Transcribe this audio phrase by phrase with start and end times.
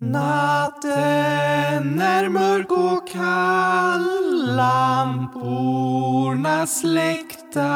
[0.00, 0.90] Natten
[2.00, 5.86] är mörk och kall, lamporna
[6.66, 7.70] släckta.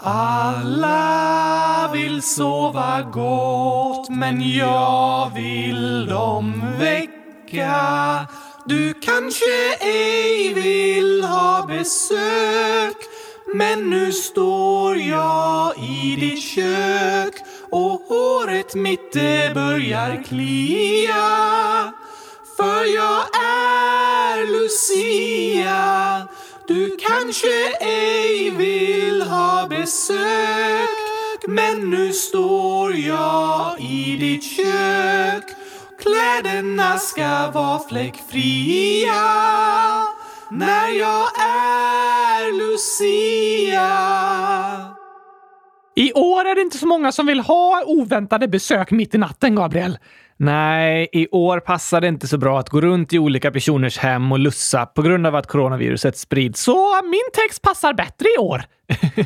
[0.00, 8.26] Alla vill sova gott, men jag vill dem väcka.
[8.66, 12.96] Du kanske ej vill ha besök,
[13.54, 17.43] men nu står jag i ditt kök
[17.74, 21.92] och håret mitt det börjar klia.
[22.56, 26.28] För jag är Lucia.
[26.68, 30.88] Du kanske ej vill ha besök.
[31.48, 35.44] Men nu står jag i ditt kök.
[35.98, 39.24] Kläderna ska vara fläckfria.
[40.50, 43.94] När jag är Lucia.
[45.96, 49.54] I år är det inte så många som vill ha oväntade besök mitt i natten,
[49.54, 49.98] Gabriel.
[50.36, 54.32] Nej, i år passar det inte så bra att gå runt i olika personers hem
[54.32, 56.62] och lussa på grund av att coronaviruset sprids.
[56.62, 58.62] Så min text passar bättre i år.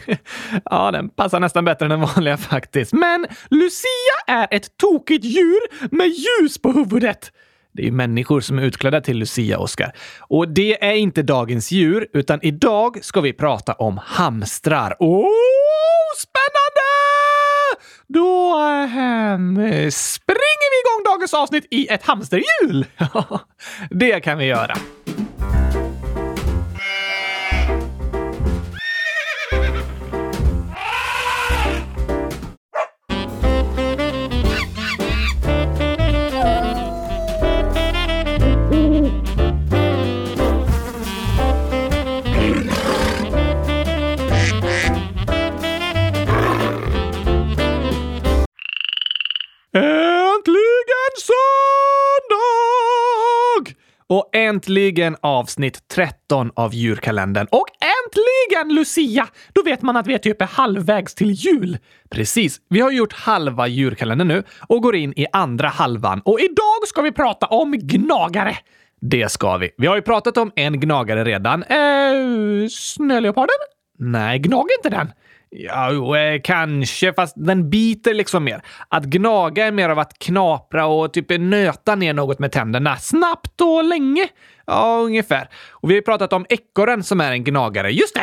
[0.65, 2.93] ja, den passar nästan bättre än den vanliga faktiskt.
[2.93, 7.33] Men Lucia är ett tokigt djur med ljus på huvudet.
[7.73, 9.93] Det är ju människor som är utklädda till Lucia, Oskar.
[10.21, 14.97] Och det är inte dagens djur, utan idag ska vi prata om hamstrar.
[14.99, 15.29] Oh!
[18.49, 18.55] Då
[19.91, 22.87] springer vi igång dagens avsnitt i ett hamsterhjul!
[23.91, 24.75] det kan vi göra.
[54.49, 57.47] Äntligen avsnitt 13 av djurkalendern.
[57.51, 59.29] Och äntligen Lucia!
[59.53, 61.79] Då vet man att vi är typ halvvägs till jul.
[62.11, 62.61] Precis.
[62.69, 66.21] Vi har gjort halva djurkalendern nu och går in i andra halvan.
[66.25, 68.57] Och idag ska vi prata om gnagare.
[69.01, 69.71] Det ska vi.
[69.77, 71.63] Vi har ju pratat om en gnagare redan.
[71.63, 73.57] Eh, snöleoparden?
[73.99, 75.13] Nej, gnag inte den.
[75.51, 78.63] Ja, jo, eh, kanske, fast den biter liksom mer.
[78.89, 82.97] Att gnaga är mer av att knapra och typ nöta ner något med tänderna.
[82.97, 84.29] Snabbt och länge.
[84.67, 85.49] Ja, ungefär.
[85.71, 87.91] Och vi har pratat om ekorren som är en gnagare.
[87.91, 88.21] Just det!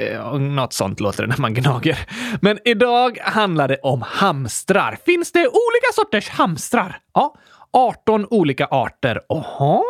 [0.00, 1.98] Eh, något sånt låter det när man gnager.
[2.40, 4.98] Men idag handlar det om hamstrar.
[5.06, 6.98] Finns det olika sorters hamstrar?
[7.14, 7.34] Ja,
[7.72, 9.20] 18 olika arter.
[9.28, 9.82] Oho!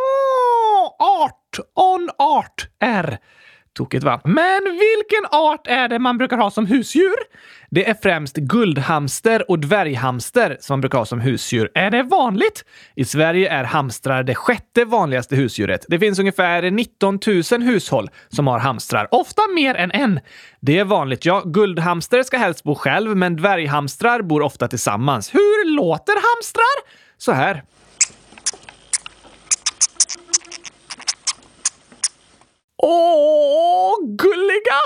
[0.98, 3.18] Art on art är
[3.78, 4.20] Tokigt va?
[4.24, 7.16] Men vilken art är det man brukar ha som husdjur?
[7.70, 11.70] Det är främst guldhamster och dvärghamster som man brukar ha som husdjur.
[11.74, 12.64] Är det vanligt?
[12.94, 15.84] I Sverige är hamstrar det sjätte vanligaste husdjuret.
[15.88, 17.18] Det finns ungefär 19
[17.52, 20.20] 000 hushåll som har hamstrar, ofta mer än en.
[20.60, 21.42] Det är vanligt, ja.
[21.44, 25.34] Guldhamster ska helst bo själv, men dvärghamstrar bor ofta tillsammans.
[25.34, 26.90] Hur låter hamstrar?
[27.18, 27.62] Så här.
[32.82, 34.80] Åh, gulliga!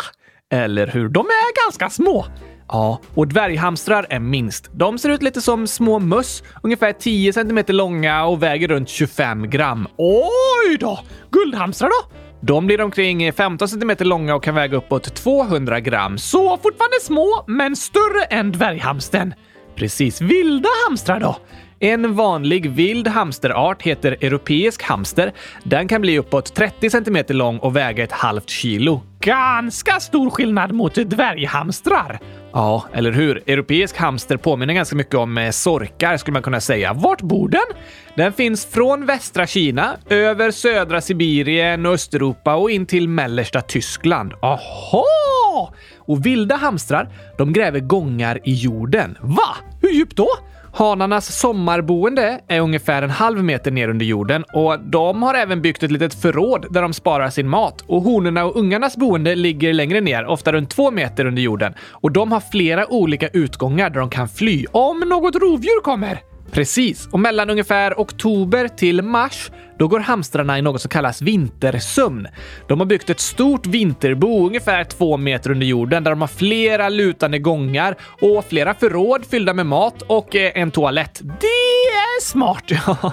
[0.52, 1.08] Eller hur?
[1.08, 2.26] De är ganska små.
[2.68, 4.70] Ja, och dvärghamstrar är minst.
[4.72, 9.50] De ser ut lite som små möss, ungefär 10 cm långa och väger runt 25
[9.50, 9.88] gram.
[9.96, 11.00] Oj då!
[11.30, 12.16] Guldhamstrar då?
[12.40, 16.18] De blir omkring 15 cm långa och kan väga uppåt 200 gram.
[16.18, 19.34] Så fortfarande små, men större än dvärghamsten.
[19.76, 20.20] Precis.
[20.20, 21.36] Vilda hamstrar då?
[21.84, 25.32] En vanlig vild hamsterart heter europeisk hamster.
[25.62, 29.02] Den kan bli uppåt 30 cm lång och väga ett halvt kilo.
[29.20, 32.20] Ganska stor skillnad mot dvärghamstrar.
[32.52, 33.42] Ja, eller hur?
[33.46, 36.92] Europeisk hamster påminner ganska mycket om eh, sorkar skulle man kunna säga.
[36.92, 37.78] Vart bor den?
[38.14, 44.32] Den finns från västra Kina, över södra Sibirien och Östeuropa och in till mellersta Tyskland.
[44.42, 45.72] Aha!
[45.98, 49.18] Och vilda hamstrar, de gräver gångar i jorden.
[49.20, 49.56] Va?
[49.80, 50.28] Hur djupt då?
[50.74, 55.82] Hanarnas sommarboende är ungefär en halv meter ner under jorden och de har även byggt
[55.82, 57.84] ett litet förråd där de sparar sin mat.
[57.86, 61.74] Och honorna och ungarnas boende ligger längre ner, ofta runt två meter under jorden.
[61.80, 66.31] Och de har flera olika utgångar där de kan fly om något rovdjur kommer.
[66.52, 72.28] Precis, och mellan ungefär oktober till mars då går hamstrarna i något som kallas vintersömn.
[72.68, 76.88] De har byggt ett stort vinterbo ungefär två meter under jorden där de har flera
[76.88, 81.20] lutande gångar och flera förråd fyllda med mat och eh, en toalett.
[81.22, 82.64] Det är smart!
[82.86, 83.12] Ja.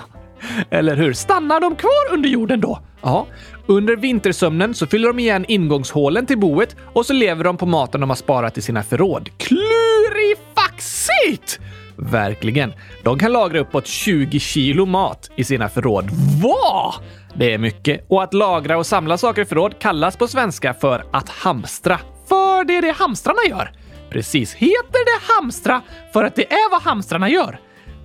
[0.69, 1.13] Eller hur?
[1.13, 2.80] Stannar de kvar under jorden då?
[3.01, 3.27] Ja.
[3.68, 8.01] Under vintersömnen så fyller de igen ingångshålen till boet och så lever de på maten
[8.01, 9.30] de har sparat i sina förråd.
[9.38, 11.59] Klurifaxigt!
[12.01, 12.74] Verkligen.
[13.04, 16.10] De kan lagra uppåt 20 kilo mat i sina förråd.
[16.44, 16.94] Vad?
[17.36, 18.06] Det är mycket.
[18.10, 22.00] Och att lagra och samla saker i förråd kallas på svenska för att hamstra.
[22.30, 23.72] För det är det hamstrarna gör.
[24.10, 24.54] Precis.
[24.54, 25.81] Heter det hamstra
[26.13, 27.60] för att det är vad hamstrarna gör?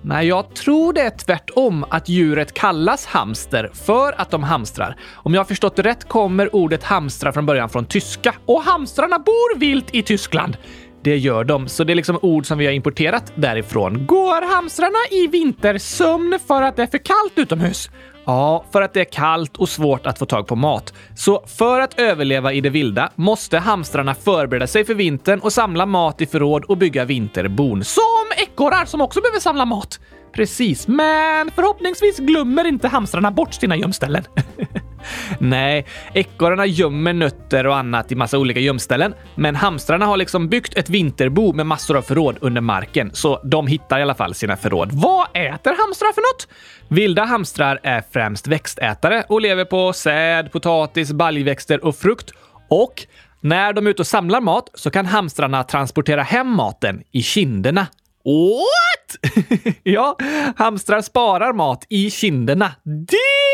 [0.07, 4.95] Nej, jag tror det är tvärtom att djuret kallas hamster för att de hamstrar.
[5.13, 8.35] Om jag har förstått det rätt kommer ordet hamstra från början från tyska.
[8.45, 10.57] Och hamstrarna bor vilt i Tyskland.
[11.05, 14.05] Det gör de, så det är liksom ord som vi har importerat därifrån.
[14.05, 17.89] Går hamstrarna i vintersömn för att det är för kallt utomhus?
[18.25, 20.93] Ja, för att det är kallt och svårt att få tag på mat.
[21.15, 25.85] Så för att överleva i det vilda måste hamstrarna förbereda sig för vintern och samla
[25.85, 27.83] mat i förråd och bygga vinterbon.
[27.83, 29.99] Som ekorrar som också behöver samla mat.
[30.33, 34.23] Precis, men förhoppningsvis glömmer inte hamstrarna bort sina gömställen.
[35.39, 40.77] Nej, ekorrarna gömmer nötter och annat i massa olika gömställen, men hamstrarna har liksom byggt
[40.77, 44.57] ett vinterbo med massor av förråd under marken, så de hittar i alla fall sina
[44.57, 44.89] förråd.
[44.91, 46.47] Vad äter hamstrar för något?
[46.87, 52.31] Vilda hamstrar är främst växtätare och lever på säd, potatis, baljväxter och frukt.
[52.69, 53.07] Och
[53.41, 57.87] när de är ute och samlar mat så kan hamstrarna transportera hem maten i kinderna.
[58.25, 59.33] What?
[59.83, 60.17] ja,
[60.55, 62.71] hamstrar sparar mat i kinderna.
[62.83, 63.44] Det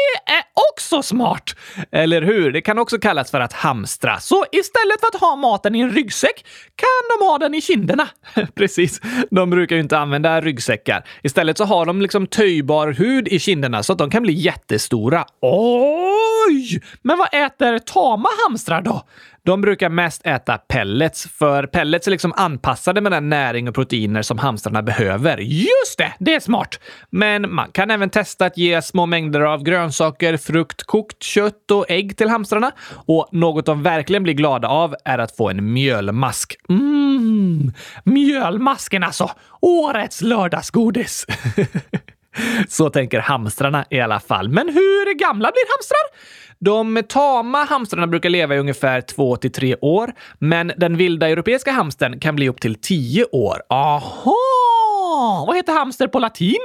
[0.72, 1.56] också smart!
[1.92, 2.52] Eller hur?
[2.52, 4.20] Det kan också kallas för att hamstra.
[4.20, 8.08] Så istället för att ha maten i en ryggsäck kan de ha den i kinderna.
[8.56, 9.02] Precis.
[9.32, 11.04] De brukar ju inte använda ryggsäckar.
[11.24, 15.26] Istället så har de liksom töjbar hud i kinderna så att de kan bli jättestora.
[15.42, 16.82] Oj!
[17.02, 19.04] Men vad äter tama hamstrar då?
[19.46, 24.22] De brukar mest äta pellets, för pellets är liksom anpassade med den näring och proteiner
[24.22, 25.38] som hamstrarna behöver.
[25.38, 26.14] Just det!
[26.20, 26.80] Det är smart.
[27.10, 31.86] Men man kan även testa att ge små mängder av grönsaker, frukt, kokt kött och
[31.90, 32.72] ägg till hamstrarna.
[32.92, 36.56] Och något de verkligen blir glada av är att få en mjölmask.
[36.70, 37.74] Mm,
[38.04, 39.32] mjölmasken alltså!
[39.62, 41.26] Årets lördagsgodis!
[42.68, 44.50] Så tänker hamstrarna i alla fall.
[44.50, 46.42] Men hur gamla blir hamstrar?
[46.60, 51.72] De tama hamstrarna brukar leva i ungefär 2 till 3 år, men den vilda europeiska
[51.72, 53.62] hamstern kan bli upp till 10 år.
[53.70, 55.46] Aha!
[55.48, 56.60] Vad heter hamster på latin?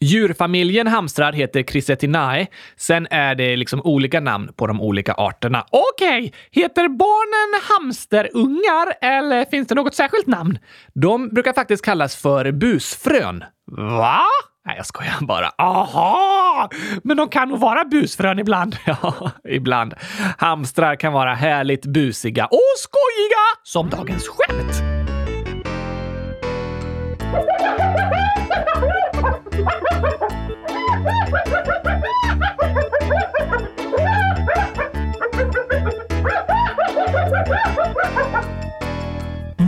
[0.00, 2.46] Djurfamiljen hamstrar heter Chrysatinae.
[2.76, 5.66] Sen är det liksom olika namn på de olika arterna.
[5.70, 6.30] Okej, okay.
[6.62, 10.58] heter barnen hamsterungar eller finns det något särskilt namn?
[10.94, 13.44] De brukar faktiskt kallas för busfrön.
[13.76, 14.22] Va?
[14.70, 15.50] Nej, jag skojar bara.
[15.58, 16.68] Aha!
[17.04, 18.76] Men de kan nog vara busfrön ibland.
[18.86, 19.94] Ja, ibland.
[20.38, 24.82] Hamstrar kan vara härligt busiga och skojiga som dagens skämt.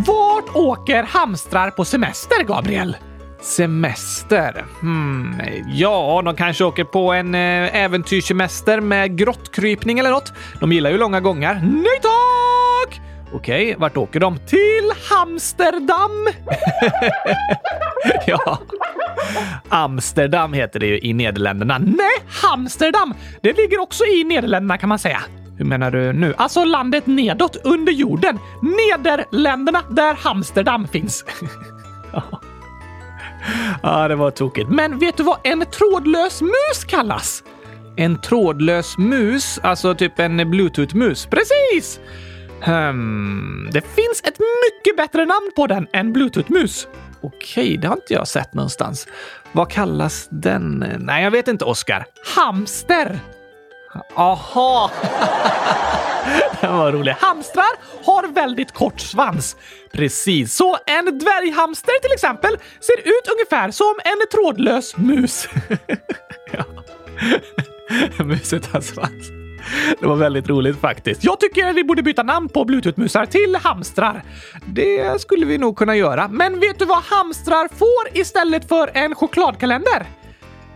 [0.07, 2.97] Vart åker hamstrar på semester, Gabriel?
[3.43, 4.65] Semester?
[4.81, 10.33] Hmm, ja, de kanske åker på en eh, äventyrssemester med grottkrypning eller något.
[10.61, 11.55] De gillar ju långa gångar.
[11.55, 13.01] Nej tack!
[13.35, 14.39] Okej, okay, vart åker de?
[14.39, 14.93] Till
[15.23, 16.29] Amsterdam!
[18.27, 18.59] ja.
[19.69, 21.79] Amsterdam heter det ju i Nederländerna.
[21.79, 22.15] Nej,
[22.53, 23.15] Amsterdam!
[23.41, 25.21] Det ligger också i Nederländerna kan man säga.
[25.59, 26.35] Hur menar du nu?
[26.37, 28.39] Alltså landet nedåt under jorden.
[28.63, 31.25] Nederländerna där Amsterdam finns.
[32.13, 32.23] ja.
[33.83, 34.69] Ja, det var tokigt.
[34.71, 37.45] Men vet du vad en trådlös mus kallas?
[37.97, 39.59] En trådlös mus?
[39.63, 41.27] Alltså typ en bluetooth-mus?
[41.27, 42.01] Precis!
[42.65, 46.89] Hmm, det finns ett mycket bättre namn på den än bluetooth-mus.
[47.23, 49.07] Okej, det har inte jag sett någonstans.
[49.53, 50.85] Vad kallas den?
[50.99, 52.05] Nej, jag vet inte, Oskar.
[52.37, 53.21] Hamster!
[54.15, 54.91] Aha!
[56.61, 57.13] Den var rolig.
[57.21, 59.57] Hamstrar har väldigt kort svans.
[59.93, 60.57] Precis.
[60.57, 65.49] Så en dvärghamster till exempel ser ut ungefär som en trådlös mus.
[66.53, 66.65] ja.
[68.25, 69.29] mus utan svans.
[70.01, 71.25] Det var väldigt roligt faktiskt.
[71.25, 74.23] Jag tycker vi borde byta namn på bluetoothmusar till hamstrar.
[74.67, 76.29] Det skulle vi nog kunna göra.
[76.29, 80.07] Men vet du vad hamstrar får istället för en chokladkalender?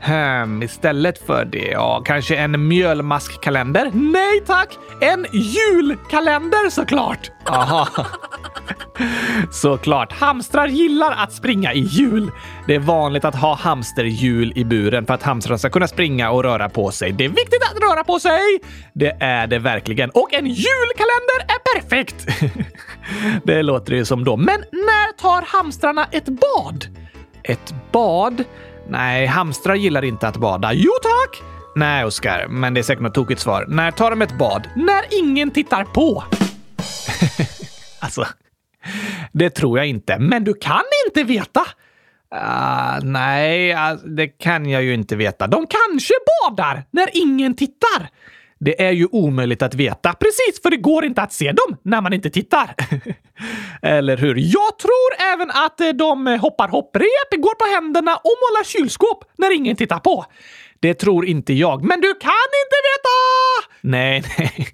[0.00, 3.90] Hmm, istället för det, ja, kanske en mjölmaskkalender?
[3.94, 4.78] Nej tack!
[5.00, 7.30] En julkalender såklart!
[7.46, 7.88] Aha.
[9.50, 10.12] Såklart.
[10.12, 12.30] Hamstrar gillar att springa i hjul.
[12.66, 16.42] Det är vanligt att ha hamsterhjul i buren för att hamstrarna ska kunna springa och
[16.42, 17.12] röra på sig.
[17.12, 18.40] Det är viktigt att röra på sig!
[18.92, 20.10] Det är det verkligen.
[20.10, 22.26] Och en julkalender är perfekt!
[23.44, 24.36] det låter ju som då.
[24.36, 26.86] Men när tar hamstrarna ett bad?
[27.42, 28.44] Ett bad?
[28.88, 30.72] Nej, hamstrar gillar inte att bada.
[30.72, 31.42] Jo tack!
[31.76, 33.64] Nej, Oskar, men det är säkert något tokigt svar.
[33.68, 34.68] När tar de ett bad?
[34.76, 36.24] När ingen tittar på.
[38.00, 38.26] alltså,
[39.32, 40.18] det tror jag inte.
[40.18, 41.60] Men du kan inte veta.
[42.34, 45.46] Uh, nej, uh, det kan jag ju inte veta.
[45.46, 48.08] De kanske badar när ingen tittar.
[48.58, 50.12] Det är ju omöjligt att veta.
[50.12, 52.74] Precis, för det går inte att se dem när man inte tittar.
[53.82, 54.34] Eller hur?
[54.36, 59.24] Jag tror även att eh, de eh, hoppar hopprep, går på händerna och målar kylskåp
[59.38, 60.24] när ingen tittar på.
[60.80, 61.84] Det tror inte jag.
[61.84, 63.16] Men du kan inte veta!
[63.80, 64.68] Nej, nej.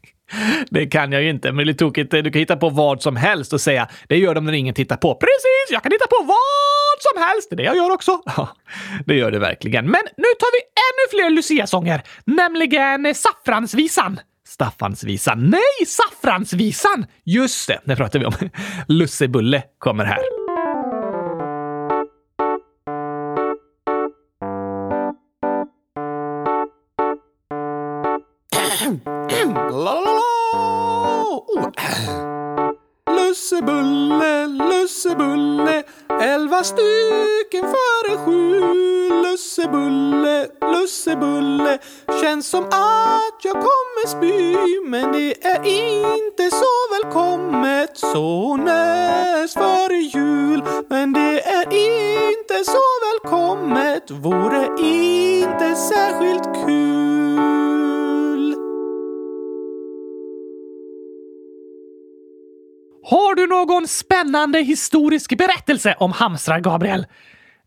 [0.71, 2.11] Det kan jag ju inte, men det är tokigt.
[2.11, 4.97] Du kan hitta på vad som helst och säga det gör de när ingen tittar
[4.97, 5.15] på.
[5.15, 5.71] Precis!
[5.71, 7.51] Jag kan hitta på vad som helst.
[7.51, 8.21] Det är det jag gör också.
[8.37, 8.49] Ja,
[9.07, 9.85] det gör du verkligen.
[9.85, 14.21] Men nu tar vi ännu fler Lucia-sånger, nämligen eh, Saffransvisan.
[14.53, 15.51] Staffansvisan.
[15.51, 17.07] Nej, Saffransvisan!
[17.25, 18.33] Just det, det pratar vi om.
[18.89, 20.19] Lussebulle kommer här.
[33.33, 35.83] Lussebulle, lussebulle,
[36.21, 38.61] elva stycken före sju.
[39.23, 41.79] Lussebulle, lussebulle,
[42.21, 44.57] känns som att jag kommer spy.
[44.91, 45.65] Men det är
[46.19, 50.63] inte så välkommet så näst före jul.
[50.89, 56.82] Men det är inte så välkommet, vore inte särskilt kul.
[63.83, 67.07] Någon spännande historisk berättelse om hamstrar, Gabriel?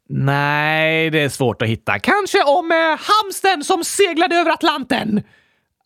[0.10, 2.00] Nej, det är svårt att hitta.
[2.00, 5.24] Kanske om eh, hamsten som seglade över Atlanten?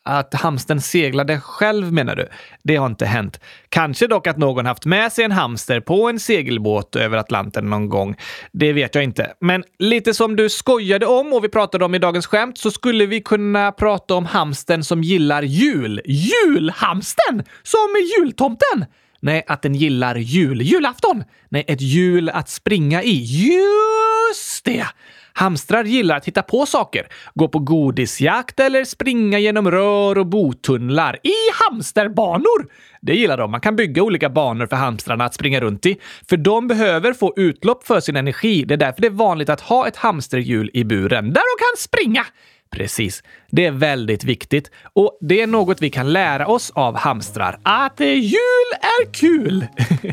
[0.05, 2.29] Att hamsten seglade själv menar du?
[2.63, 3.39] Det har inte hänt.
[3.69, 7.89] Kanske dock att någon haft med sig en hamster på en segelbåt över Atlanten någon
[7.89, 8.15] gång.
[8.51, 9.33] Det vet jag inte.
[9.41, 13.05] Men lite som du skojade om och vi pratade om i dagens skämt så skulle
[13.05, 16.01] vi kunna prata om hamsten som gillar jul.
[16.05, 17.43] Julhamsten?
[17.63, 18.86] Som jultomten?
[19.20, 20.62] Nej, att den gillar jul.
[20.62, 21.24] Julafton?
[21.50, 23.24] Nej, ett hjul att springa i.
[23.24, 24.86] Just det!
[25.34, 27.08] Hamstrar gillar att hitta på saker.
[27.34, 31.18] Gå på godisjakt eller springa genom rör och botunnlar.
[31.24, 32.72] I hamsterbanor!
[33.02, 33.52] Det gillar de.
[33.52, 35.98] Man kan bygga olika banor för hamstrarna att springa runt i.
[36.30, 38.64] För de behöver få utlopp för sin energi.
[38.64, 41.26] Det är därför det är vanligt att ha ett hamsterhjul i buren.
[41.26, 42.26] Där de kan springa!
[42.72, 43.24] Precis.
[43.52, 47.60] Det är väldigt viktigt och det är något vi kan lära oss av hamstrar.
[47.64, 49.68] Att eh, jul är kul!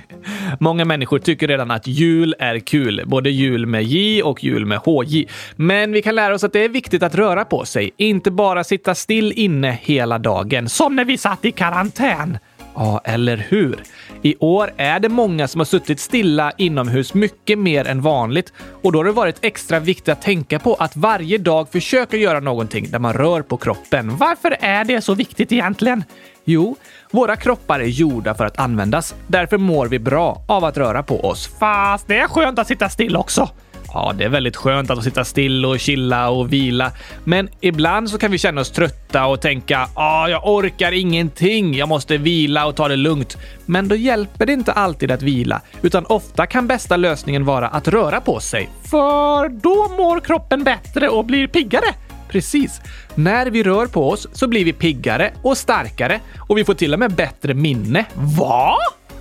[0.61, 4.79] Många människor tycker redan att jul är kul, både jul med J och jul med
[4.79, 5.27] HJ.
[5.57, 8.65] Men vi kan lära oss att det är viktigt att röra på sig, inte bara
[8.65, 10.69] sitta still inne hela dagen.
[10.69, 12.39] Som när vi satt i karantän.
[12.77, 13.83] Ja, eller hur?
[14.23, 18.53] I år är det många som har suttit stilla inomhus mycket mer än vanligt
[18.83, 22.41] och då har det varit extra viktigt att tänka på att varje dag försöka göra
[22.41, 24.17] någonting där man rör på kroppen.
[24.17, 26.05] Varför är det så viktigt egentligen?
[26.45, 26.77] Jo,
[27.11, 29.15] våra kroppar är gjorda för att användas.
[29.27, 31.51] Därför mår vi bra av att röra på oss.
[31.59, 33.49] Fast det är skönt att sitta still också.
[33.93, 36.93] Ja, det är väldigt skönt att sitta still och chilla och vila.
[37.25, 41.75] Men ibland så kan vi känna oss trötta och tänka ah, jag orkar ingenting.
[41.75, 43.37] Jag måste vila och ta det lugnt.
[43.67, 47.89] Men då hjälper det inte alltid att vila, utan ofta kan bästa lösningen vara att
[47.89, 48.69] röra på sig.
[48.83, 51.95] För då mår kroppen bättre och blir piggare.
[52.29, 52.81] Precis.
[53.15, 56.93] När vi rör på oss så blir vi piggare och starkare och vi får till
[56.93, 58.05] och med bättre minne.
[58.15, 58.77] Va?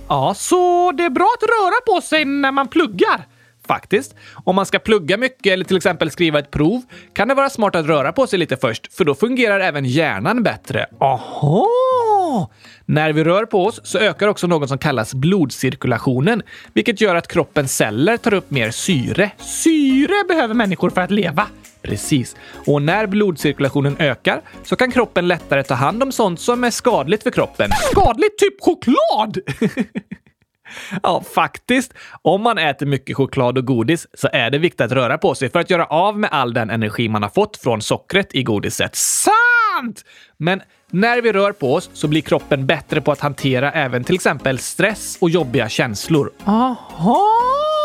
[0.08, 3.26] Ja, så det är bra att röra på sig när man pluggar?
[3.66, 4.14] Faktiskt.
[4.44, 6.82] Om man ska plugga mycket eller till exempel skriva ett prov
[7.12, 10.42] kan det vara smart att röra på sig lite först, för då fungerar även hjärnan
[10.42, 10.86] bättre.
[11.00, 12.50] Aha!
[12.84, 16.42] När vi rör på oss så ökar också något som kallas blodcirkulationen,
[16.72, 19.30] vilket gör att kroppens celler tar upp mer syre.
[19.38, 21.46] Syre behöver människor för att leva.
[21.82, 22.36] Precis.
[22.66, 27.22] Och när blodcirkulationen ökar så kan kroppen lättare ta hand om sånt som är skadligt
[27.22, 27.70] för kroppen.
[27.90, 28.38] Skadligt?
[28.38, 29.38] Typ choklad?
[31.02, 31.94] Ja, faktiskt.
[32.22, 35.50] Om man äter mycket choklad och godis så är det viktigt att röra på sig
[35.50, 38.96] för att göra av med all den energi man har fått från sockret i godiset.
[38.96, 40.04] Sant!
[40.36, 44.14] Men när vi rör på oss så blir kroppen bättre på att hantera även till
[44.14, 46.30] exempel stress och jobbiga känslor.
[46.44, 47.75] Aha!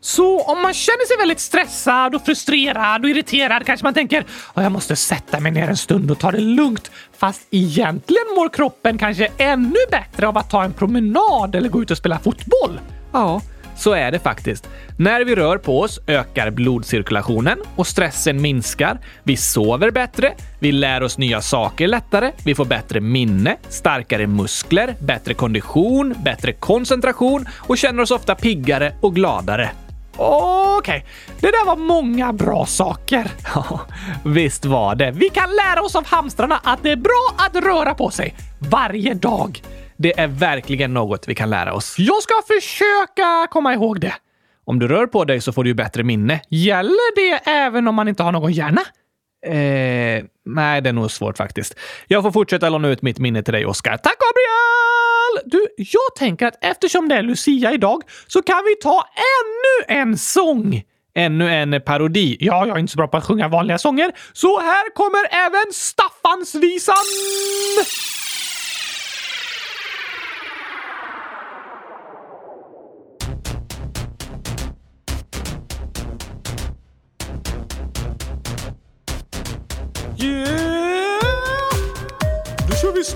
[0.00, 4.24] Så om man känner sig väldigt stressad och frustrerad och irriterad kanske man tänker
[4.54, 6.90] att jag måste sätta mig ner en stund och ta det lugnt.
[7.18, 11.90] Fast egentligen mår kroppen kanske ännu bättre av att ta en promenad eller gå ut
[11.90, 12.80] och spela fotboll.
[13.12, 13.40] Ja,
[13.80, 14.68] så är det faktiskt.
[14.96, 18.98] När vi rör på oss ökar blodcirkulationen och stressen minskar.
[19.22, 24.94] Vi sover bättre, vi lär oss nya saker lättare, vi får bättre minne, starkare muskler,
[25.00, 29.70] bättre kondition, bättre koncentration och känner oss ofta piggare och gladare.
[30.16, 31.02] Okej, okay.
[31.40, 33.30] det där var många bra saker.
[33.54, 33.80] Ja,
[34.24, 35.10] visst var det.
[35.10, 39.14] Vi kan lära oss av hamstrarna att det är bra att röra på sig varje
[39.14, 39.62] dag.
[40.02, 41.94] Det är verkligen något vi kan lära oss.
[41.98, 44.14] Jag ska försöka komma ihåg det.
[44.64, 46.40] Om du rör på dig så får du ju bättre minne.
[46.48, 48.80] Gäller det även om man inte har någon hjärna?
[49.46, 51.78] Eh, nej, det är nog svårt faktiskt.
[52.06, 53.96] Jag får fortsätta låna ut mitt minne till dig, Oskar.
[53.96, 55.50] Tack, Gabriel!
[55.50, 60.18] Du, jag tänker att eftersom det är Lucia idag så kan vi ta ännu en
[60.18, 60.82] sång.
[61.14, 62.36] Ännu en parodi.
[62.40, 65.72] Ja, jag är inte så bra på att sjunga vanliga sånger, så här kommer även
[65.72, 66.94] Staffansvisan!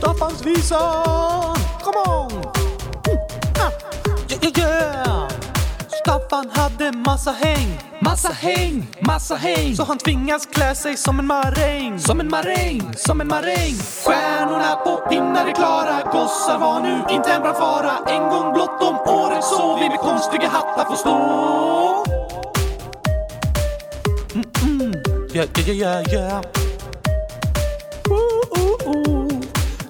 [0.05, 1.57] Nu kör vi Staffansvisan!
[1.83, 2.33] Come on!
[2.33, 3.19] Mm,
[3.59, 3.71] ah.
[4.29, 5.29] Yeah, yeah!
[5.89, 11.27] Staffan hade massa häng Massa häng, massa häng, Så han tvingas klä sig som en
[11.27, 13.75] maräng som en maräng, som en maräng.
[14.07, 18.83] Stjärnorna på pinnar är klara Gossar var nu inte en brand fara En gång blott
[18.83, 21.15] om året så vi med konstiga hattar får stå
[24.35, 24.95] mm, mm.
[25.35, 26.43] Yeah, yeah, yeah, yeah.
[28.11, 29.24] Ooh, ooh, ooh.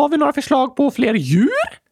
[0.00, 1.48] Har vi några förslag på fler djur?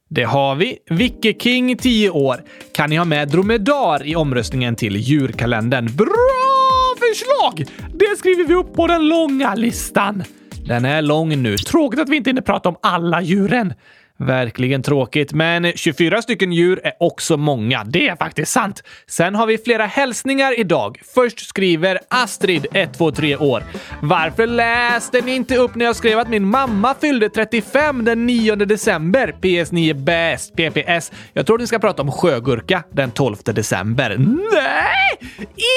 [0.08, 0.78] Det har vi.
[0.90, 2.36] Vicky King, 10 år.
[2.74, 5.96] Kan ni ha med dromedar i omröstningen till djurkalendern?
[5.96, 7.64] Bra förslag!
[7.94, 10.24] Det skriver vi upp på den långa listan.
[10.66, 11.56] Den är lång nu.
[11.56, 13.72] Tråkigt att vi inte hinner prata om alla djuren.
[14.20, 17.84] Verkligen tråkigt, men 24 stycken djur är också många.
[17.84, 18.82] Det är faktiskt sant.
[19.06, 21.00] Sen har vi flera hälsningar idag.
[21.14, 23.62] Först skriver Astrid, 123 år.
[24.02, 28.54] Varför läste ni inte upp när jag skrev att min mamma fyllde 35 den 9
[28.54, 29.34] december?
[29.40, 30.56] PS9 bäst.
[30.56, 31.12] PPS.
[31.32, 34.16] Jag tror ni ska prata om sjögurka den 12 december.
[34.52, 35.30] Nej!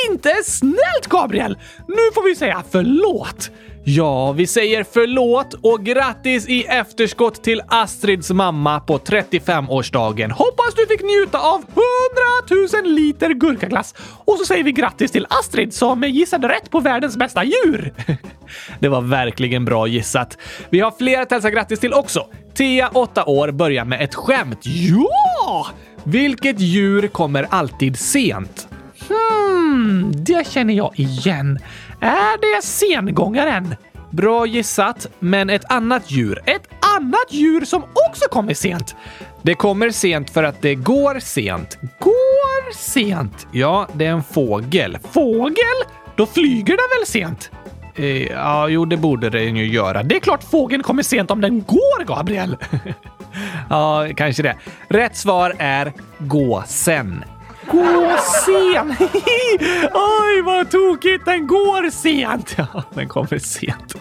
[0.10, 1.58] Inte snällt, Gabriel!
[1.88, 3.52] Nu får vi säga förlåt.
[3.84, 10.32] Ja, vi säger förlåt och grattis i efterskott till Astrids mamma på 35-årsdagen.
[10.32, 13.96] Hoppas du fick njuta av 100 000 liter gurkaglass.
[14.26, 17.94] Och så säger vi grattis till Astrid som gissade rätt på världens bästa djur.
[18.80, 20.38] Det var verkligen bra gissat.
[20.70, 22.28] Vi har fler att hälsa grattis till också.
[22.54, 24.60] Tia, 8 år, börjar med ett skämt.
[24.64, 25.68] Ja!
[26.04, 28.68] Vilket djur kommer alltid sent?
[29.10, 31.60] Hmm, det känner jag igen.
[32.02, 33.76] Är det sengångaren?
[34.12, 36.42] Bra gissat, men ett annat djur.
[36.46, 38.96] Ett annat djur som också kommer sent.
[39.42, 41.78] Det kommer sent för att det går sent.
[42.00, 43.48] Går sent.
[43.52, 44.98] Ja, det är en fågel.
[45.12, 45.78] Fågel?
[46.16, 47.52] Då flyger den väl sent?
[47.96, 50.04] Eh, ja, jo, det borde den ju göra.
[50.04, 52.58] Det är klart fågeln kommer sent om den går, Gabriel.
[53.70, 54.56] ja, kanske det.
[54.88, 57.24] Rätt svar är gå sen.
[57.72, 58.96] Gå sen!
[59.94, 61.26] Oj, vad tokigt!
[61.26, 62.56] Den går sent!
[62.58, 63.96] Ja, den kommer sent.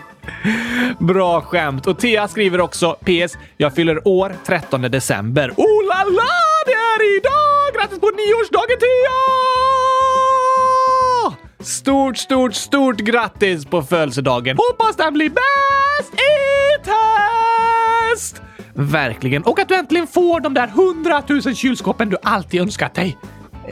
[0.99, 1.87] Bra skämt!
[1.87, 3.39] Och Thea skriver också PS.
[3.57, 5.53] Jag fyller år 13 december.
[5.57, 6.27] Oh la la!
[6.67, 7.75] Det är idag!
[7.75, 9.21] Grattis på nioårsdagen Thea!
[11.67, 14.57] Stort, stort, stort grattis på födelsedagen!
[14.57, 18.43] Hoppas den blir bäst i test!
[18.75, 19.43] Verkligen.
[19.43, 23.19] Och att du äntligen får de där hundratusen kylskåpen du alltid önskat dig.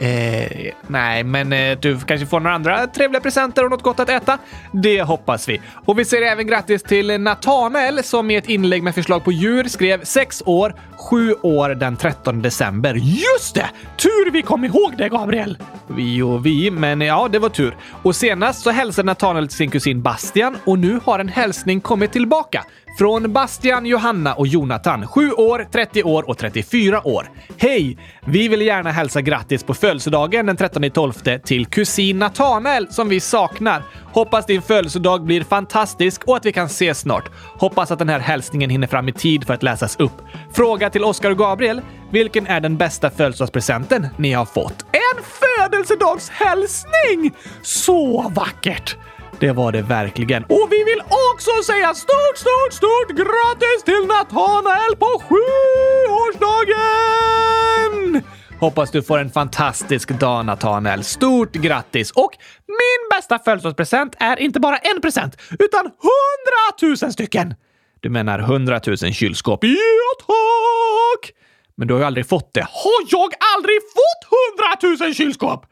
[0.01, 4.09] Eh, nej, men eh, du kanske får några andra trevliga presenter och något gott att
[4.09, 4.37] äta.
[4.71, 5.61] Det hoppas vi.
[5.85, 9.63] Och vi säger även grattis till Natanael som i ett inlägg med förslag på djur
[9.63, 10.75] skrev 6 år,
[11.09, 12.93] 7 år den 13 december.
[12.93, 13.69] Just det!
[13.97, 15.57] Tur vi kom ihåg det, Gabriel!
[15.87, 17.75] Vi och vi, men ja, det var tur.
[18.03, 22.11] Och senast så hälsade Natanael till sin kusin Bastian och nu har en hälsning kommit
[22.11, 22.65] tillbaka.
[22.97, 27.29] Från Bastian, Johanna och Jonathan, 7 år, 30 år och 34 år.
[27.57, 27.97] Hej!
[28.25, 31.13] Vi vill gärna hälsa grattis på födelsedagen den 13 12
[31.45, 33.83] till kusin Natanael som vi saknar.
[34.13, 37.31] Hoppas din födelsedag blir fantastisk och att vi kan ses snart.
[37.59, 40.21] Hoppas att den här hälsningen hinner fram i tid för att läsas upp.
[40.53, 41.81] Fråga till Oskar och Gabriel.
[42.11, 44.85] Vilken är den bästa födelsedagspresenten ni har fått?
[44.91, 47.31] En födelsedagshälsning!
[47.61, 48.97] Så vackert!
[49.39, 50.43] Det var det verkligen.
[50.43, 58.21] Och vi vill också säga stort, stort, stort grattis till Natanael på sjuårsdagen!
[58.59, 61.03] Hoppas du får en fantastisk dag Natanael.
[61.03, 62.11] Stort grattis!
[62.11, 62.31] Och
[62.67, 67.53] min bästa födelsedagspresent är inte bara en present, utan hundratusen stycken!
[67.99, 69.63] Du menar hundratusen kylskåp?
[69.63, 69.75] Ja,
[70.17, 71.31] tack!
[71.75, 72.61] Men du har ju aldrig fått det.
[72.61, 75.65] Har jag aldrig fått hundratusen kylskåp?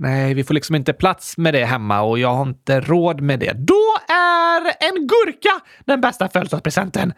[0.00, 3.40] Nej, vi får liksom inte plats med det hemma och jag har inte råd med
[3.40, 3.52] det.
[3.52, 7.12] Då är en gurka den bästa födelsedagspresenten.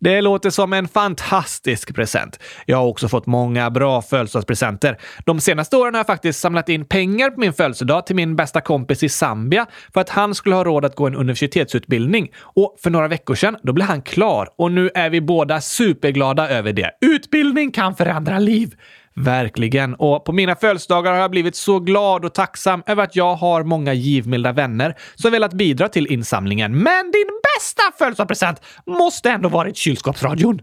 [0.00, 2.40] Det låter som en fantastisk present.
[2.66, 4.98] Jag har också fått många bra födelsedagspresenter.
[5.24, 8.60] De senaste åren har jag faktiskt samlat in pengar på min födelsedag till min bästa
[8.60, 12.28] kompis i Zambia för att han skulle ha råd att gå en universitetsutbildning.
[12.38, 16.48] Och för några veckor sedan, då blev han klar och nu är vi båda superglada
[16.48, 16.90] över det.
[17.00, 18.74] Utbildning kan förändra liv.
[19.16, 19.94] Verkligen.
[19.94, 23.62] Och på mina födelsedagar har jag blivit så glad och tacksam över att jag har
[23.62, 26.72] många givmilda vänner som velat bidra till insamlingen.
[26.72, 30.60] Men din bästa födelsedagspresent måste ändå varit kylskåpsradion.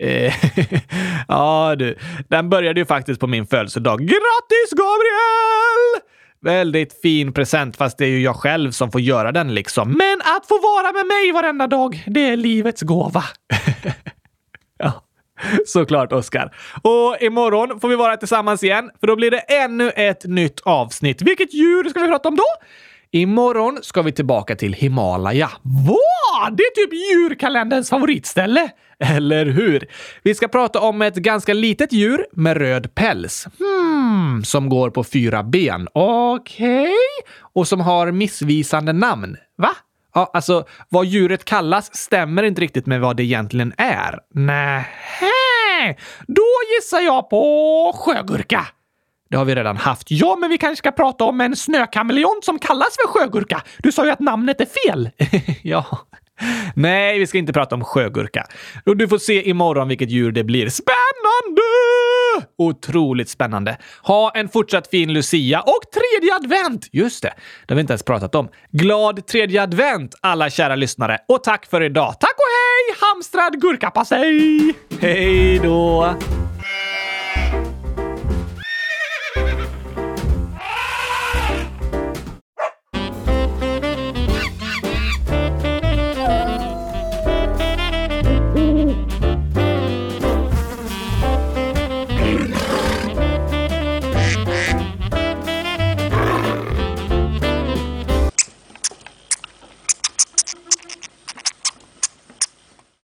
[0.00, 0.34] Eh,
[1.28, 4.00] ja du, den började ju faktiskt på min födelsedag.
[4.00, 6.02] Grattis Gabriel!
[6.44, 9.88] Väldigt fin present, fast det är ju jag själv som får göra den liksom.
[9.88, 13.24] Men att få vara med mig varenda dag, det är livets gåva.
[15.66, 16.54] Såklart, Oskar.
[16.82, 21.22] Och imorgon får vi vara tillsammans igen, för då blir det ännu ett nytt avsnitt.
[21.22, 22.44] Vilket djur ska vi prata om då?
[23.14, 25.50] Imorgon ska vi tillbaka till Himalaya.
[25.62, 26.56] Vad?
[26.56, 28.70] Det är typ djurkalenderns favoritställe!
[28.98, 29.86] Eller hur?
[30.22, 33.46] Vi ska prata om ett ganska litet djur med röd päls.
[33.58, 35.88] Hmm, som går på fyra ben.
[35.94, 36.82] Okej.
[36.82, 36.92] Okay.
[37.54, 39.36] Och som har missvisande namn.
[39.58, 39.70] Va?
[40.14, 44.18] Ja, alltså vad djuret kallas stämmer inte riktigt med vad det egentligen är.
[44.34, 45.96] Nähä!
[46.26, 46.46] Då
[46.76, 48.66] gissar jag på sjögurka.
[49.30, 50.10] Det har vi redan haft.
[50.10, 53.62] Ja, men vi kanske ska prata om en snökameleont som kallas för sjögurka.
[53.78, 55.10] Du sa ju att namnet är fel.
[55.62, 55.86] ja.
[56.74, 58.46] Nej, vi ska inte prata om sjögurka.
[58.84, 60.68] Du får se imorgon vilket djur det blir.
[60.68, 60.92] Spä
[62.66, 63.76] Otroligt spännande.
[64.02, 66.88] Ha en fortsatt fin Lucia och tredje advent!
[66.92, 67.32] Just det,
[67.66, 68.48] det har vi inte ens pratat om.
[68.70, 72.14] Glad tredje advent alla kära lyssnare och tack för idag.
[72.20, 72.96] Tack och hej!
[73.00, 74.74] Hamstrad gurkapastej!
[75.00, 76.14] Hej då!